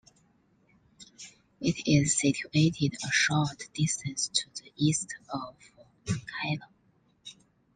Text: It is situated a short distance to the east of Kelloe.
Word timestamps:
It 1.61 1.85
is 1.87 2.17
situated 2.17 2.97
a 3.07 3.11
short 3.11 3.71
distance 3.75 4.29
to 4.29 4.49
the 4.63 4.73
east 4.75 5.13
of 5.31 5.53
Kelloe. 6.07 6.59